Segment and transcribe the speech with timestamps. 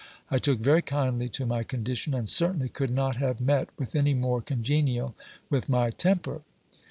[0.31, 4.15] I took very kindly to my condition, and certainly could not have met with any
[4.15, 5.13] more congenial
[5.47, 6.41] with my temper.